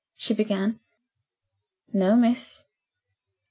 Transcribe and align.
she 0.15 0.33
began. 0.33 0.79
"No, 1.93 2.15
miss." 2.15 2.65